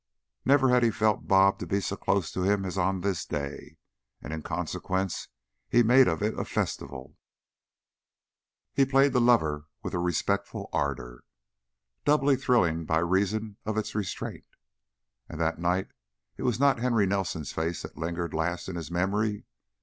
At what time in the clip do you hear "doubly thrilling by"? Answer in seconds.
12.03-12.97